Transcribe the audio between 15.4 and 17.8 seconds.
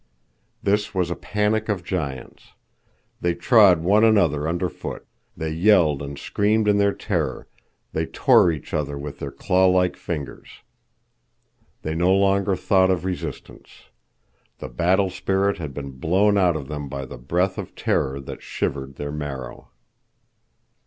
had been blown out of them by a breath of